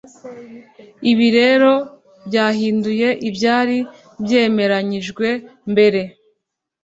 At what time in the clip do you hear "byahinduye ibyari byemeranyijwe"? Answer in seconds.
2.27-5.27